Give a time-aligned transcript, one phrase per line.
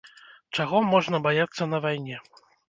[0.55, 2.17] Чаго можна баяцца на вайне?